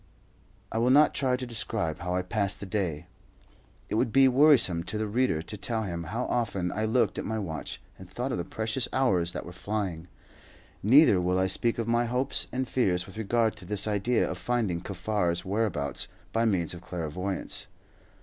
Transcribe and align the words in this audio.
I 0.71 0.79
will 0.79 0.89
not 0.89 1.13
try 1.13 1.35
to 1.37 1.45
describe 1.45 1.99
how 1.99 2.15
I 2.15 2.23
passed 2.23 2.59
the 2.59 2.65
day. 2.65 3.05
It 3.87 3.93
would 3.93 4.11
be 4.11 4.27
wearisome 4.27 4.83
to 4.85 4.97
the 4.97 5.05
reader 5.07 5.43
to 5.43 5.57
tell 5.57 5.83
him 5.83 6.05
how 6.05 6.25
often 6.25 6.71
I 6.71 6.85
looked 6.85 7.19
at 7.19 7.23
my 7.23 7.37
watch 7.37 7.79
and 7.99 8.09
thought 8.09 8.31
of 8.31 8.39
the 8.39 8.43
precious 8.43 8.87
hours 8.93 9.31
that 9.33 9.45
were 9.45 9.51
flying; 9.51 10.07
neither 10.81 11.21
will 11.21 11.37
I 11.37 11.45
speak 11.45 11.77
of 11.77 11.87
my 11.87 12.05
hopes 12.05 12.47
and 12.51 12.67
fears 12.67 13.05
with 13.05 13.15
regard 13.15 13.55
to 13.57 13.65
this 13.65 13.87
idea 13.87 14.27
of 14.27 14.39
finding 14.39 14.81
Kaffar's 14.81 15.45
whereabouts 15.45 16.07
by 16.33 16.45
means 16.45 16.73
of 16.73 16.81
clairvoyance. 16.81 17.67